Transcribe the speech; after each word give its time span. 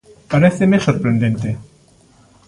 Paréceme 0.31 0.79
sorprendente. 0.85 1.49